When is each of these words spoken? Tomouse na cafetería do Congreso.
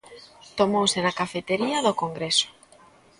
Tomouse 0.57 0.99
na 1.01 1.15
cafetería 1.19 1.77
do 1.85 1.97
Congreso. 2.01 2.47